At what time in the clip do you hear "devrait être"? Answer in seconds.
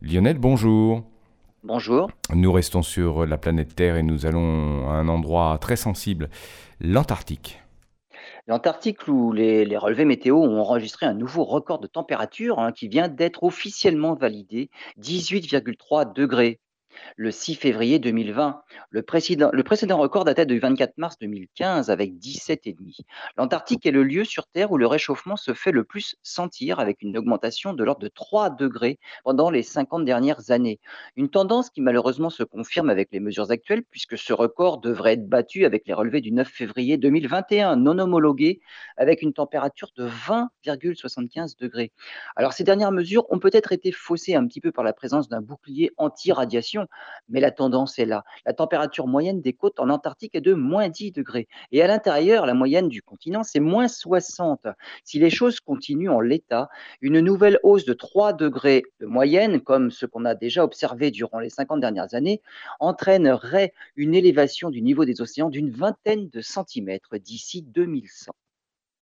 34.78-35.28